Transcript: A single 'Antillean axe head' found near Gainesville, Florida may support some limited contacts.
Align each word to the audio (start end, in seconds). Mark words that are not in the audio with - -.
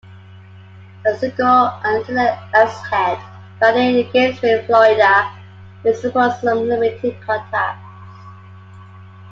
A 1.05 1.13
single 1.15 1.69
'Antillean 1.85 2.35
axe 2.55 2.81
head' 2.89 3.21
found 3.59 3.75
near 3.75 4.03
Gainesville, 4.11 4.63
Florida 4.65 5.31
may 5.83 5.93
support 5.93 6.33
some 6.41 6.67
limited 6.67 7.21
contacts. 7.21 7.85